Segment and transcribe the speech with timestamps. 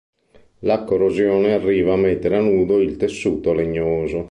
[0.61, 4.19] La corrosione arriva a mettere a nudo il tessuto legnoso.